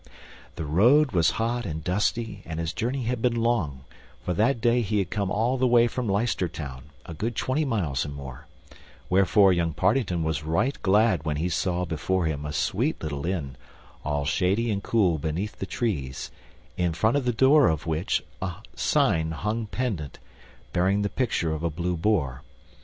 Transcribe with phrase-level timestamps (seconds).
[0.55, 3.81] The road was hot and dusty and his journey had been long,
[4.23, 7.65] for that day he had come all the way from Leicester Town, a good twenty
[7.65, 8.47] miles and more;
[9.11, 13.57] wherefore young Partington was right glad when he saw before him a sweet little inn,
[14.03, 16.31] all shady and cool beneath the trees,
[16.77, 20.17] in front of the door of which a sign hung pendant,
[20.73, 22.41] bearing the picture of a blue boar.